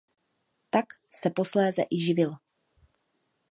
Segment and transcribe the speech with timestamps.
[0.69, 2.31] Tak se posléze i živil.